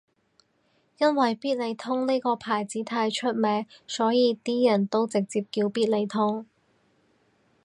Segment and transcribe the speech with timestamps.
[0.97, 6.47] 因為必理痛呢個牌子太出名所以啲人都直接叫必理痛